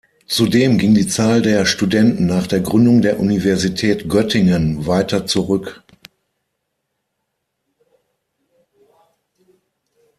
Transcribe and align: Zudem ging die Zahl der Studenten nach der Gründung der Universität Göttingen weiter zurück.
Zudem 0.25 0.79
ging 0.79 0.95
die 0.95 1.05
Zahl 1.07 1.43
der 1.43 1.67
Studenten 1.67 2.25
nach 2.25 2.47
der 2.47 2.59
Gründung 2.59 3.03
der 3.03 3.19
Universität 3.19 4.09
Göttingen 4.09 4.87
weiter 4.87 5.27
zurück. 5.27 5.83